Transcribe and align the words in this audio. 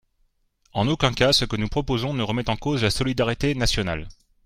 En 0.73 0.87
aucun 0.87 1.13
cas 1.13 1.31
ce 1.31 1.45
que 1.45 1.55
nous 1.55 1.67
proposons 1.67 2.15
ne 2.15 2.23
remet 2.23 2.49
en 2.49 2.55
cause 2.55 2.81
la 2.81 2.89
solidarité 2.89 3.53
nationale. 3.53 4.07